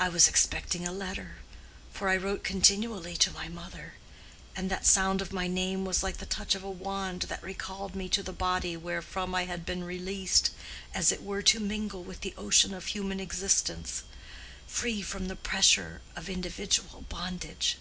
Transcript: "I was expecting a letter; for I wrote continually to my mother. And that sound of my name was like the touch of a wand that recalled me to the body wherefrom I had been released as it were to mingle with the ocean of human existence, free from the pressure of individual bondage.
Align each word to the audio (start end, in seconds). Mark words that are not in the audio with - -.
"I 0.00 0.08
was 0.08 0.28
expecting 0.28 0.88
a 0.88 0.92
letter; 0.92 1.34
for 1.92 2.08
I 2.08 2.16
wrote 2.16 2.42
continually 2.42 3.18
to 3.18 3.30
my 3.30 3.48
mother. 3.50 3.96
And 4.56 4.70
that 4.70 4.86
sound 4.86 5.20
of 5.20 5.30
my 5.30 5.46
name 5.46 5.84
was 5.84 6.02
like 6.02 6.16
the 6.16 6.24
touch 6.24 6.54
of 6.54 6.62
a 6.64 6.70
wand 6.70 7.24
that 7.28 7.42
recalled 7.42 7.94
me 7.94 8.08
to 8.08 8.22
the 8.22 8.32
body 8.32 8.78
wherefrom 8.78 9.34
I 9.34 9.44
had 9.44 9.66
been 9.66 9.84
released 9.84 10.52
as 10.94 11.12
it 11.12 11.22
were 11.22 11.42
to 11.42 11.60
mingle 11.60 12.02
with 12.02 12.22
the 12.22 12.32
ocean 12.38 12.72
of 12.72 12.86
human 12.86 13.20
existence, 13.20 14.04
free 14.66 15.02
from 15.02 15.28
the 15.28 15.36
pressure 15.36 16.00
of 16.16 16.30
individual 16.30 17.02
bondage. 17.06 17.76